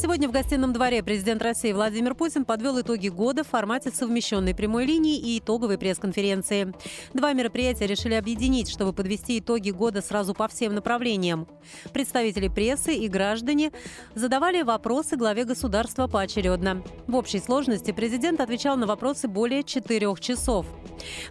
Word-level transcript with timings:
Сегодня 0.00 0.28
в 0.28 0.30
гостином 0.30 0.72
дворе 0.72 1.02
президент 1.02 1.42
России 1.42 1.72
Владимир 1.72 2.14
Путин 2.14 2.44
подвел 2.44 2.80
итоги 2.80 3.08
года 3.08 3.42
в 3.42 3.48
формате 3.48 3.90
совмещенной 3.90 4.54
прямой 4.54 4.86
линии 4.86 5.18
и 5.18 5.40
итоговой 5.40 5.76
пресс-конференции. 5.76 6.72
Два 7.14 7.32
мероприятия 7.32 7.88
решили 7.88 8.14
объединить, 8.14 8.70
чтобы 8.70 8.92
подвести 8.92 9.40
итоги 9.40 9.70
года 9.70 10.00
сразу 10.00 10.34
по 10.34 10.46
всем 10.46 10.76
направлениям. 10.76 11.48
Представители 11.92 12.46
прессы 12.46 12.94
и 12.94 13.08
граждане 13.08 13.72
задавали 14.14 14.62
вопросы 14.62 15.16
главе 15.16 15.44
государства 15.44 16.06
поочередно. 16.06 16.84
В 17.08 17.16
общей 17.16 17.40
сложности 17.40 17.90
президент 17.90 18.40
отвечал 18.40 18.76
на 18.76 18.86
вопросы 18.86 19.26
более 19.26 19.64
четырех 19.64 20.20
часов. 20.20 20.64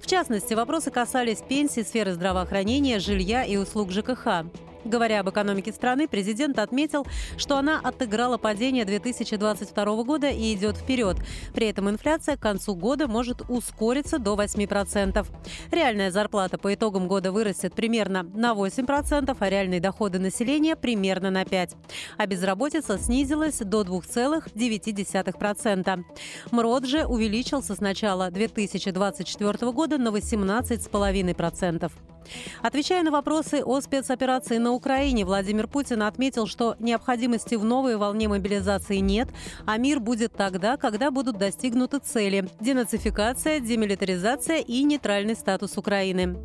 В 0.01 0.07
частности, 0.07 0.53
вопросы 0.55 0.91
касались 0.91 1.41
пенсии, 1.47 1.81
сферы 1.83 2.11
здравоохранения, 2.11 2.99
жилья 2.99 3.45
и 3.45 3.55
услуг 3.55 3.91
ЖКХ. 3.91 4.43
Говоря 4.87 5.19
об 5.19 5.29
экономике 5.29 5.71
страны, 5.73 6.07
президент 6.07 6.57
отметил, 6.59 7.05
что 7.35 7.57
она 7.57 7.81
отыграла 7.83 8.37
падение 8.37 8.85
2022 8.85 10.03
года 10.03 10.29
и 10.29 10.53
идет 10.53 10.77
вперед. 10.77 11.17
При 11.53 11.67
этом 11.67 11.89
инфляция 11.89 12.37
к 12.37 12.39
концу 12.39 12.73
года 12.73 13.09
может 13.09 13.41
ускориться 13.49 14.17
до 14.17 14.35
8%. 14.35 15.27
Реальная 15.71 16.09
зарплата 16.09 16.57
по 16.57 16.73
итогам 16.73 17.09
года 17.09 17.33
вырастет 17.33 17.73
примерно 17.73 18.23
на 18.23 18.53
8%, 18.53 19.35
а 19.37 19.49
реальные 19.49 19.81
доходы 19.81 20.19
населения 20.19 20.77
примерно 20.77 21.31
на 21.31 21.43
5%. 21.43 21.75
А 22.17 22.25
безработица 22.25 22.97
снизилась 22.97 23.57
до 23.57 23.81
2,9%. 23.81 26.03
МРОД 26.51 26.85
же 26.85 27.05
увеличился 27.05 27.75
с 27.75 27.81
начала 27.81 28.31
2024 28.31 29.71
года 29.73 29.97
на 29.97 30.07
18,5%. 30.09 31.91
Отвечая 32.61 33.03
на 33.03 33.11
вопросы 33.11 33.63
о 33.63 33.79
спецоперации 33.81 34.57
на 34.57 34.71
Украине, 34.71 35.25
Владимир 35.25 35.67
Путин 35.67 36.03
отметил, 36.03 36.47
что 36.47 36.75
необходимости 36.79 37.55
в 37.55 37.63
новой 37.63 37.97
волне 37.97 38.27
мобилизации 38.27 38.97
нет, 38.97 39.29
а 39.65 39.77
мир 39.77 39.99
будет 39.99 40.33
тогда, 40.33 40.77
когда 40.77 41.11
будут 41.11 41.37
достигнуты 41.37 41.99
цели– 41.99 42.49
денацификация, 42.59 43.59
демилитаризация 43.59 44.57
и 44.57 44.83
нейтральный 44.83 45.35
статус 45.35 45.77
Украины. 45.77 46.37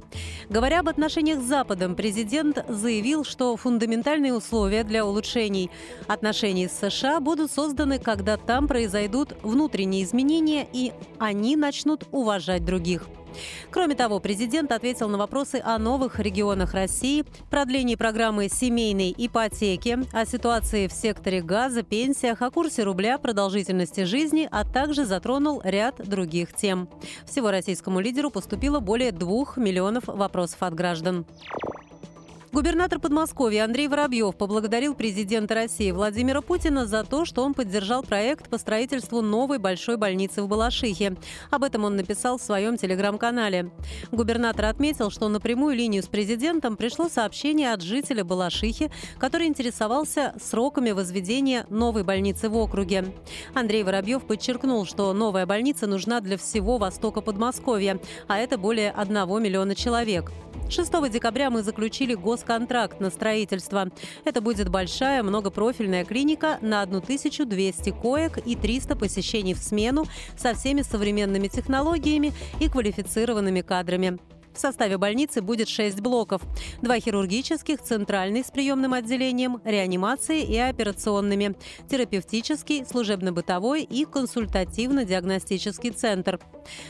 Говоря 0.49 0.81
об 0.81 0.89
отношениях 0.89 1.41
с 1.41 1.45
Западом, 1.45 1.95
президент 1.95 2.65
заявил, 2.69 3.25
что 3.25 3.57
фундаментальные 3.57 4.35
условия 4.35 4.85
для 4.85 5.05
улучшений 5.07 5.71
отношений 6.07 6.69
с 6.69 6.79
США 6.79 7.21
будут 7.21 7.51
созданы, 7.51 7.99
когда 7.99 8.37
там 8.37 8.69
произойдут 8.69 9.37
внутренние 9.43 10.05
изменения 10.05 10.67
и 10.73 10.93
они 11.19 11.57
начнут 11.57 12.05
уважать 12.11 12.65
других. 12.65 13.07
Кроме 13.71 13.95
того, 13.95 14.21
президент 14.21 14.73
ответил 14.73 15.09
на 15.09 15.19
вопросы 15.19 15.61
о 15.65 15.79
новых 15.79 16.19
регионах 16.19 16.75
России, 16.75 17.25
продлении 17.51 17.95
программы 17.95 18.49
семейной 18.49 19.15
ипотеки, 19.17 19.99
о 20.13 20.25
ситуации 20.25 20.87
в 20.87 20.93
секторе 20.93 21.43
газа, 21.43 21.83
пенсиях, 21.83 22.43
о 22.43 22.51
курсе 22.51 22.83
рубля, 22.83 23.19
продолжительности 23.19 24.05
жизни, 24.05 24.49
а 24.51 24.65
также 24.65 25.05
затронул 25.05 25.61
ряд 25.65 25.97
других 25.97 26.55
тем. 26.55 26.89
Всего 27.27 27.51
российскому 27.51 28.01
лидеру 28.01 28.31
поступило 28.31 28.81
более 28.81 29.13
двух 29.13 29.57
миллионов 29.57 30.05
вопросов 30.07 30.63
от 30.63 30.75
граждан. 30.75 31.27
Губернатор 32.53 32.99
Подмосковья 32.99 33.65
Андрей 33.65 33.89
Воробьев 33.89 34.37
поблагодарил 34.37 34.95
президента 34.95 35.55
России 35.55 35.91
Владимира 35.91 36.43
Путина 36.43 36.85
за 36.85 37.03
то, 37.03 37.25
что 37.25 37.43
он 37.45 37.55
поддержал 37.55 38.03
проект 38.03 38.51
по 38.51 38.59
строительству 38.59 39.23
новой 39.23 39.57
большой 39.57 39.97
больницы 39.97 40.43
в 40.43 40.49
Балашихе. 40.49 41.17
Об 41.51 41.65
этом 41.65 41.85
он 41.85 41.97
написал 41.97 42.37
в 42.37 42.43
своем 42.43 42.77
телеграм-канале. 42.77 43.71
Губернатор 44.11 44.67
отметил, 44.67 45.11
что 45.11 45.29
на 45.29 45.41
прямую 45.41 45.77
линию 45.77 46.03
с 46.03 46.09
президентом 46.09 46.77
пришло 46.77 47.09
сообщение 47.09 47.73
от 47.73 47.81
жителя 47.81 48.23
Балашихи, 48.23 48.91
который 49.19 49.47
интересовался 49.47 50.35
сроками 50.39 50.91
возведения 50.91 51.65
новой 51.71 52.05
больницы 52.05 52.51
в 52.51 52.57
округе. 52.59 53.15
Андрей 53.55 53.83
Воробьев 53.83 54.27
подчеркнул, 54.27 54.85
что 54.85 55.15
новая 55.15 55.47
больница 55.47 55.87
нужна 55.87 56.21
для 56.21 56.37
всего 56.37 56.77
востока 56.77 57.23
Подмосковья, 57.23 57.99
а 58.29 58.37
это 58.37 58.59
более 58.59 58.91
1 58.91 59.43
миллиона 59.43 59.75
человек. 59.75 60.31
6 60.73 61.11
декабря 61.11 61.51
мы 61.51 61.63
заключили 61.63 62.15
госконтракт 62.43 63.01
на 63.01 63.11
строительство. 63.11 63.89
Это 64.25 64.41
будет 64.41 64.69
большая 64.69 65.23
многопрофильная 65.23 66.05
клиника 66.05 66.59
на 66.61 66.83
1200 66.83 67.91
коек 67.91 68.39
и 68.45 68.57
300 68.57 68.97
посещений 68.97 69.55
в 69.55 69.59
смену 69.59 70.05
со 70.37 70.55
всеми 70.55 70.83
современными 70.83 71.49
технологиями 71.49 72.33
и 72.61 72.69
квалифицированными 72.69 73.61
кадрами. 73.61 74.19
В 74.55 74.59
составе 74.59 74.99
больницы 74.99 75.41
будет 75.41 75.69
шесть 75.69 76.01
блоков. 76.01 76.43
Два 76.83 77.01
хирургических, 77.01 77.81
центральный 77.81 78.45
с 78.45 78.51
приемным 78.51 78.93
отделением, 78.93 79.61
реанимацией 79.65 80.45
и 80.45 80.59
операционными, 80.59 81.57
терапевтический, 81.89 82.85
служебно-бытовой 82.85 83.83
и 83.83 84.05
консультативно-диагностический 84.05 85.91
центр. 85.91 86.39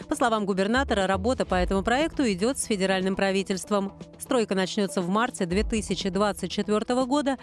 По 0.08 0.16
словам 0.16 0.44
губернатора, 0.44 1.06
работа 1.06 1.46
по 1.46 1.54
этому 1.54 1.82
проекту 1.82 2.24
идет 2.30 2.58
с 2.58 2.64
федеральным 2.64 3.16
правительством. 3.16 3.92
Стройка 4.18 4.54
начнется 4.54 5.00
в 5.00 5.08
марте 5.08 5.46
2024 5.46 7.04
года. 7.04 7.38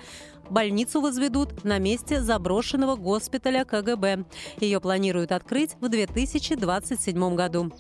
Больницу 0.50 1.01
возведут 1.01 1.63
на 1.63 1.78
месте 1.78 2.22
заброшенного 2.22 2.96
госпиталя 2.96 3.66
КГБ. 3.66 4.25
Ее 4.59 4.80
планируют 4.80 5.31
открыть 5.31 5.75
в 5.80 5.88
2027 5.88 7.36
году. 7.36 7.72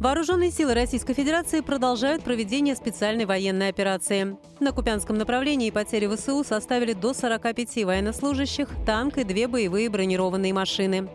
Вооруженные 0.00 0.50
силы 0.50 0.72
Российской 0.72 1.12
Федерации 1.12 1.60
продолжают 1.60 2.24
проведение 2.24 2.74
специальной 2.74 3.26
военной 3.26 3.68
операции. 3.68 4.38
На 4.58 4.72
Купянском 4.72 5.18
направлении 5.18 5.68
потери 5.68 6.06
ВСУ 6.06 6.42
составили 6.42 6.94
до 6.94 7.12
45 7.12 7.84
военнослужащих, 7.84 8.70
танк 8.86 9.18
и 9.18 9.24
две 9.24 9.46
боевые 9.46 9.90
бронированные 9.90 10.54
машины. 10.54 11.10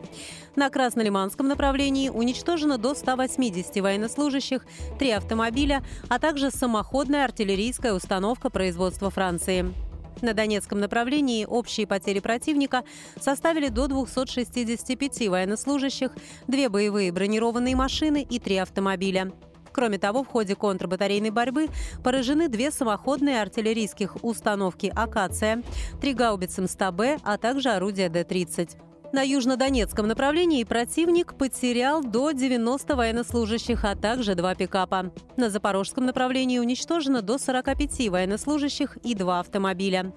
На 0.56 0.70
Краснолиманском 0.70 1.48
направлении 1.48 2.10
уничтожено 2.10 2.78
до 2.78 2.94
180 2.94 3.76
военнослужащих, 3.82 4.64
три 5.00 5.10
автомобиля, 5.10 5.84
а 6.08 6.20
также 6.20 6.52
самоходная 6.52 7.26
артиллерийская 7.26 7.92
установка 7.92 8.52
производства 8.52 9.10
Франции. 9.10 9.74
На 10.22 10.34
Донецком 10.34 10.80
направлении 10.80 11.46
общие 11.46 11.88
потери 11.88 12.20
противника 12.20 12.84
составили 13.20 13.70
до 13.70 13.88
265 13.88 15.28
военнослужащих, 15.28 16.12
две 16.48 16.70
боевые 16.70 17.12
бронированные 17.12 17.76
машины 17.76 18.26
и 18.28 18.40
три 18.40 18.58
автомобиля. 18.58 19.32
Кроме 19.76 19.98
того, 19.98 20.24
в 20.24 20.28
ходе 20.28 20.56
контрбатарейной 20.56 21.32
борьбы 21.32 21.68
поражены 22.02 22.48
две 22.48 22.72
самоходные 22.72 23.42
артиллерийских 23.42 24.24
установки 24.24 24.90
«Акация», 24.96 25.64
три 26.00 26.14
гаубицы 26.14 26.62
МСТА-Б, 26.62 27.20
а 27.24 27.38
также 27.38 27.72
орудия 27.72 28.08
Д-30. 28.08 28.78
На 29.12 29.22
южнодонецком 29.22 30.08
направлении 30.08 30.64
противник 30.64 31.36
потерял 31.36 32.04
до 32.04 32.32
90 32.32 32.96
военнослужащих, 32.96 33.86
а 33.86 33.96
также 33.96 34.36
два 34.36 34.56
пикапа. 34.56 35.12
На 35.38 35.50
запорожском 35.50 36.06
направлении 36.06 36.60
уничтожено 36.60 37.22
до 37.22 37.38
45 37.38 38.10
военнослужащих 38.10 38.98
и 39.04 39.14
два 39.16 39.40
автомобиля. 39.40 40.12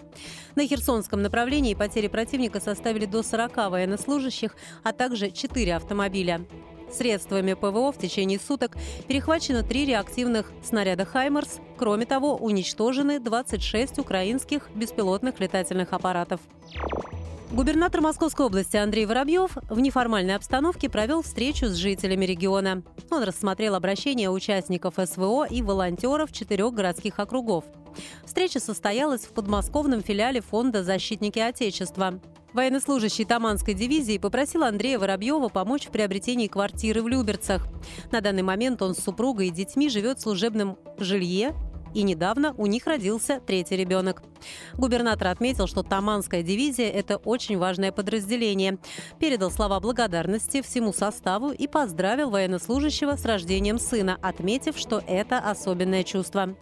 На 0.55 0.67
Херсонском 0.67 1.23
направлении 1.23 1.75
потери 1.75 2.09
противника 2.09 2.61
составили 2.61 3.07
до 3.07 3.23
40 3.23 3.71
военнослужащих, 3.71 4.57
а 4.83 4.93
также 4.93 5.31
4 5.31 5.77
автомобиля. 5.77 6.47
Средствами 6.91 7.53
ПВО 7.53 7.93
в 7.93 7.99
течение 7.99 8.41
суток 8.41 8.77
перехвачено 9.07 9.63
три 9.63 9.85
реактивных 9.85 10.51
снаряда 10.63 11.05
«Хаймерс». 11.05 11.61
Кроме 11.77 12.07
того, 12.07 12.37
уничтожены 12.37 13.21
26 13.21 13.99
украинских 13.99 14.71
беспилотных 14.75 15.39
летательных 15.39 15.93
аппаратов. 15.93 16.41
Губернатор 17.51 18.03
Московской 18.03 18.45
области 18.45 18.77
Андрей 18.77 19.07
Воробьев 19.07 19.57
в 19.71 19.81
неформальной 19.81 20.35
обстановке 20.35 20.91
провел 20.91 21.23
встречу 21.23 21.67
с 21.67 21.77
жителями 21.77 22.27
региона. 22.27 22.83
Он 23.11 23.23
рассмотрел 23.23 23.75
обращения 23.75 24.31
участников 24.31 24.97
СВО 25.03 25.47
и 25.49 25.63
волонтеров 25.63 26.31
четырех 26.31 26.75
городских 26.75 27.19
округов. 27.19 27.65
Встреча 28.27 28.61
состоялась 28.61 29.23
в 29.23 29.33
подмосковном 29.33 30.03
филиале 30.03 30.43
фонда 30.43 30.85
«Защитники 30.85 31.39
Отечества». 31.39 32.21
Военнослужащий 32.53 33.25
Таманской 33.25 33.75
дивизии 33.75 34.19
попросил 34.19 34.65
Андрея 34.65 34.99
Воробьева 34.99 35.49
помочь 35.49 35.87
в 35.87 35.91
приобретении 35.91 36.49
квартиры 36.49 37.03
в 37.03 37.09
Люберцах. 37.09 37.67
На 38.11 38.21
данный 38.21 38.43
момент 38.43 38.83
он 38.83 38.95
с 38.95 38.99
супругой 38.99 39.49
и 39.49 39.51
детьми 39.51 39.89
живет 39.89 40.19
в 40.19 40.23
служебном 40.23 40.79
жилье 40.99 41.55
и 41.95 42.03
недавно 42.03 42.55
у 42.57 42.67
них 42.67 42.87
родился 42.87 43.41
третий 43.45 43.77
ребенок. 43.77 44.23
Губернатор 44.75 45.29
отметил, 45.29 45.67
что 45.67 45.83
Таманская 45.83 46.43
дивизия– 46.43 46.91
это 46.93 47.17
очень 47.17 47.59
важное 47.59 47.93
подразделение. 47.93 48.79
Передал 49.19 49.51
слова 49.51 49.81
благодарности 49.81 50.63
всему 50.63 50.93
составу 50.93 51.51
и 51.51 51.67
поздравил 51.67 52.31
военнослужащего 52.31 53.17
с 53.17 53.25
рождением 53.25 53.79
сына, 53.79 54.19
отметив, 54.23 54.79
что 54.79 55.03
это 55.07 55.39
особенное 55.39 56.05
чувство. 56.05 56.57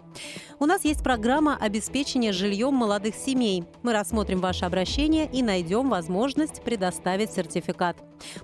У 0.59 0.67
нас 0.67 0.85
есть 0.85 1.03
программа 1.03 1.57
обеспечения 1.57 2.33
жильем 2.33 2.75
молодых 2.75 3.15
семей. 3.15 3.65
Мы 3.83 3.93
рассмотрим 3.93 4.41
ваше 4.41 4.65
обращение 4.65 5.29
и 5.31 5.43
найдем 5.43 5.91
возможность 5.91 6.63
предоставить 6.63 7.33
сертификат. 7.33 7.97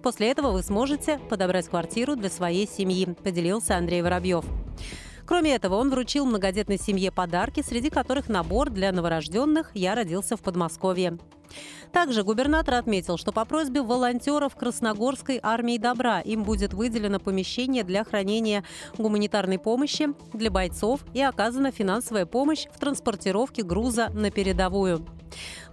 После 0.03 0.31
этого 0.31 0.51
вы 0.53 0.63
сможете 0.63 1.19
подобрать 1.31 1.69
квартиру 1.69 2.17
для 2.17 2.29
своей 2.29 2.69
семьи, 2.69 3.07
поделился 3.23 3.77
Андрей 3.77 4.03
Воробьев. 4.03 4.45
Кроме 5.33 5.55
этого, 5.55 5.77
он 5.77 5.89
вручил 5.89 6.27
многодетной 6.27 6.77
семье 6.77 7.11
подарки, 7.11 7.63
среди 7.67 7.89
которых 7.89 8.29
набор 8.29 8.69
для 8.69 8.93
новорожденных 8.93 9.71
«Я 9.73 9.95
родился 9.95 10.37
в 10.37 10.43
Подмосковье». 10.43 11.17
Также 11.93 12.23
губернатор 12.23 12.75
отметил, 12.75 13.17
что 13.19 13.33
по 13.33 13.45
просьбе 13.45 13.83
волонтеров 13.83 14.57
Красногорской 14.57 15.39
армии 15.43 15.79
добра 15.79 16.21
им 16.21 16.43
будет 16.45 16.73
выделено 16.73 17.19
помещение 17.19 17.85
для 17.85 18.05
хранения 18.05 18.65
гуманитарной 18.97 19.59
помощи 19.59 20.09
для 20.33 20.51
бойцов 20.51 21.01
и 21.13 21.23
оказана 21.23 21.71
финансовая 21.71 22.27
помощь 22.27 22.67
в 22.75 22.79
транспортировке 22.79 23.63
груза 23.63 24.09
на 24.15 24.31
передовую. 24.31 25.07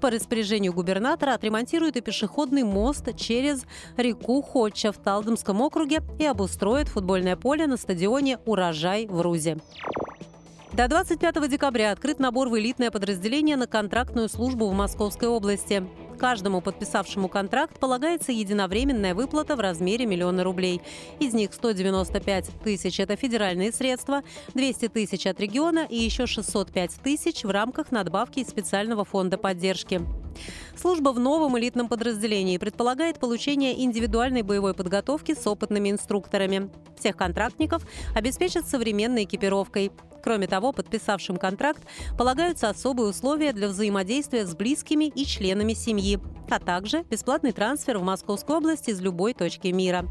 По 0.02 0.10
распоряжению 0.10 0.74
губернатора 0.74 1.34
отремонтируют 1.34 1.98
и 1.98 2.02
пешеходный 2.02 2.64
мост 2.64 3.16
через 3.18 3.66
реку 3.98 4.42
Ходча 4.42 4.92
в 4.92 4.98
Талдомском 4.98 5.62
округе 5.62 6.02
и 6.18 6.26
обустроят 6.26 6.88
футбольное 6.88 7.36
поле 7.36 7.68
на 7.68 7.78
стадионе 7.78 8.40
«Урожай» 8.46 9.08
в 9.08 9.22
Рузе. 9.22 9.58
До 10.74 10.88
25 10.88 11.50
декабря 11.50 11.92
открыт 11.92 12.19
набор 12.19 12.48
в 12.48 12.57
элитное 12.57 12.92
подразделение 12.92 13.57
на 13.57 13.66
контрактную 13.66 14.30
службу 14.30 14.69
в 14.69 14.74
Московской 14.74 15.27
области. 15.27 15.83
Каждому 16.19 16.62
подписавшему 16.62 17.27
контракт 17.27 17.80
полагается 17.80 18.31
единовременная 18.31 19.16
выплата 19.16 19.56
в 19.56 19.62
размере 19.62 20.06
миллиона 20.06 20.44
рублей. 20.44 20.81
Из 21.19 21.33
них 21.33 21.54
195 21.54 22.51
тысяч– 22.63 23.00
это 23.01 23.16
федеральные 23.16 23.71
средства, 23.71 24.21
200 24.54 24.89
тысяч 24.89 25.25
от 25.25 25.39
региона 25.39 25.88
и 25.89 25.98
еще 25.98 26.27
605 26.27 26.92
тысяч 27.04 27.44
в 27.44 27.50
рамках 27.50 27.92
надбавки 27.92 28.39
из 28.39 28.48
специального 28.48 29.06
фонда 29.06 29.38
поддержки. 29.38 30.01
Служба 30.80 31.10
в 31.10 31.19
новом 31.19 31.57
элитном 31.57 31.88
подразделении 31.88 32.57
предполагает 32.57 33.19
получение 33.19 33.81
индивидуальной 33.83 34.44
боевой 34.44 34.74
подготовки 34.74 35.33
с 35.33 35.48
опытными 35.48 35.89
инструкторами. 35.89 36.69
Всех 36.98 37.18
контрактников 37.18 37.83
обеспечат 38.13 38.68
современной 38.68 39.24
экипировкой. 39.24 39.92
Кроме 40.24 40.48
того, 40.48 40.71
подписавшим 40.71 41.38
контракт 41.38 41.81
полагаются 42.18 42.69
особые 42.69 43.10
условия 43.10 43.54
для 43.54 43.68
взаимодействия 43.68 44.45
с 44.45 44.56
близкими 44.56 45.06
и 45.06 45.25
членами 45.25 45.74
семьи, 45.74 46.19
а 46.50 46.60
также 46.60 47.04
бесплатный 47.04 47.51
трансфер 47.51 47.98
в 47.98 48.04
Московскую 48.04 48.57
область 48.57 48.89
из 48.89 49.00
любой 49.01 49.33
точки 49.33 49.68
мира. 49.68 50.06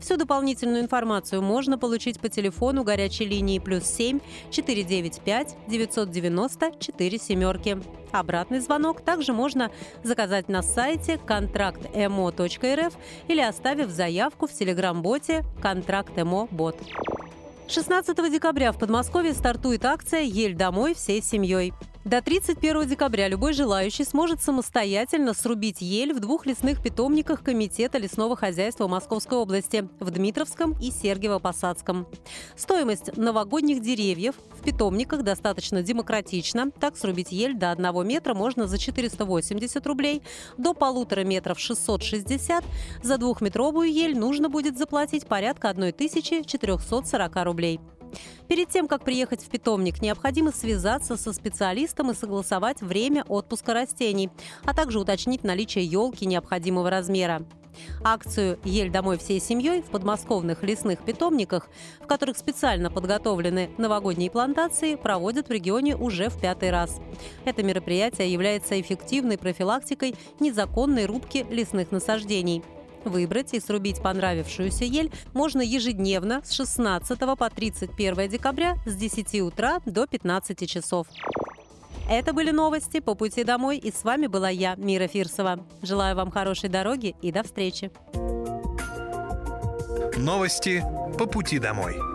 Всю 0.00 0.16
дополнительную 0.16 0.82
информацию 0.82 1.42
можно 1.42 1.78
получить 1.78 2.20
по 2.20 2.28
телефону 2.28 2.84
горячей 2.84 3.26
линии 3.26 3.58
плюс 3.58 3.84
7 3.84 4.20
495 4.50 5.56
990 5.68 6.72
4 6.78 7.18
семерки. 7.18 7.78
Обратный 8.10 8.60
звонок 8.60 9.00
также 9.00 9.32
можно 9.32 9.70
заказать 10.02 10.48
на 10.48 10.62
сайте 10.62 11.18
контрактмо.рф 11.18 12.92
или 13.28 13.40
оставив 13.40 13.90
заявку 13.90 14.46
в 14.46 14.52
телеграм-боте 14.52 15.44
«Контракт 15.62 16.16
МО 16.16 16.48
Бот». 16.50 16.76
16 17.72 18.30
декабря 18.30 18.70
в 18.70 18.78
Подмосковье 18.78 19.32
стартует 19.32 19.86
акция 19.86 20.20
«Ель 20.20 20.54
домой 20.54 20.92
всей 20.94 21.22
семьей». 21.22 21.72
До 22.04 22.20
31 22.20 22.88
декабря 22.88 23.28
любой 23.28 23.52
желающий 23.52 24.02
сможет 24.04 24.42
самостоятельно 24.42 25.34
срубить 25.34 25.80
ель 25.80 26.12
в 26.12 26.18
двух 26.18 26.46
лесных 26.46 26.82
питомниках 26.82 27.44
Комитета 27.44 27.98
лесного 27.98 28.34
хозяйства 28.34 28.88
Московской 28.88 29.38
области 29.38 29.88
в 30.00 30.10
Дмитровском 30.10 30.72
и 30.80 30.90
Сергиево-Посадском. 30.90 32.06
Стоимость 32.56 33.16
новогодних 33.16 33.80
деревьев 33.80 34.34
в 34.58 34.64
питомниках 34.64 35.22
достаточно 35.22 35.80
демократична. 35.80 36.72
Так 36.72 36.96
срубить 36.96 37.30
ель 37.30 37.54
до 37.54 37.70
1 37.70 38.04
метра 38.04 38.34
можно 38.34 38.66
за 38.66 38.78
480 38.78 39.86
рублей, 39.86 40.22
до 40.58 40.74
полутора 40.74 41.22
метров 41.22 41.60
660. 41.60 42.64
За 43.04 43.16
двухметровую 43.16 43.92
ель 43.92 44.18
нужно 44.18 44.48
будет 44.48 44.76
заплатить 44.76 45.28
порядка 45.28 45.70
1440 45.70 47.44
рублей. 47.44 47.78
Перед 48.48 48.68
тем, 48.68 48.88
как 48.88 49.04
приехать 49.04 49.42
в 49.42 49.48
питомник, 49.48 50.02
необходимо 50.02 50.52
связаться 50.52 51.16
со 51.16 51.32
специалистом 51.32 52.10
и 52.10 52.14
согласовать 52.14 52.80
время 52.80 53.24
отпуска 53.28 53.74
растений, 53.74 54.30
а 54.64 54.74
также 54.74 54.98
уточнить 55.00 55.44
наличие 55.44 55.84
елки 55.84 56.26
необходимого 56.26 56.90
размера. 56.90 57.42
Акцию 58.04 58.58
«Ель 58.64 58.90
домой 58.90 59.18
всей 59.18 59.40
семьей» 59.40 59.82
в 59.82 59.86
подмосковных 59.86 60.62
лесных 60.62 61.02
питомниках, 61.04 61.68
в 62.00 62.06
которых 62.06 62.36
специально 62.36 62.90
подготовлены 62.90 63.70
новогодние 63.78 64.30
плантации, 64.30 64.96
проводят 64.96 65.48
в 65.48 65.52
регионе 65.52 65.96
уже 65.96 66.28
в 66.28 66.40
пятый 66.40 66.70
раз. 66.70 67.00
Это 67.44 67.62
мероприятие 67.62 68.32
является 68.32 68.80
эффективной 68.80 69.38
профилактикой 69.38 70.14
незаконной 70.40 71.06
рубки 71.06 71.46
лесных 71.48 71.90
насаждений– 71.90 72.62
Выбрать 73.04 73.54
и 73.54 73.60
срубить 73.60 74.02
понравившуюся 74.02 74.84
ель 74.84 75.10
можно 75.34 75.60
ежедневно 75.60 76.42
с 76.44 76.52
16 76.52 77.18
по 77.18 77.50
31 77.50 78.28
декабря 78.28 78.76
с 78.86 78.94
10 78.94 79.40
утра 79.42 79.80
до 79.86 80.06
15 80.06 80.68
часов. 80.68 81.06
Это 82.08 82.32
были 82.32 82.50
новости 82.50 83.00
по 83.00 83.14
пути 83.14 83.44
домой, 83.44 83.78
и 83.78 83.92
с 83.92 84.04
вами 84.04 84.26
была 84.26 84.50
я, 84.50 84.74
Мира 84.76 85.06
Фирсова. 85.06 85.64
Желаю 85.82 86.16
вам 86.16 86.30
хорошей 86.30 86.68
дороги 86.68 87.14
и 87.22 87.32
до 87.32 87.42
встречи. 87.42 87.90
Новости 90.16 90.84
по 91.18 91.26
пути 91.26 91.58
домой. 91.58 92.11